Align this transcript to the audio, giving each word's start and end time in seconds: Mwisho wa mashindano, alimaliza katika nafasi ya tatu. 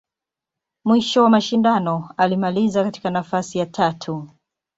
Mwisho 0.85 1.23
wa 1.23 1.29
mashindano, 1.29 2.13
alimaliza 2.17 2.83
katika 2.83 3.09
nafasi 3.09 3.57
ya 3.57 3.65
tatu. 3.65 4.27